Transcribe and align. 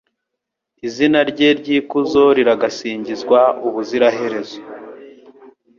Izina 0.87 1.19
rye 1.31 1.49
ry’ikuzo 1.59 2.23
riragasingizwa 2.37 3.39
ubuziraherezo 3.67 4.59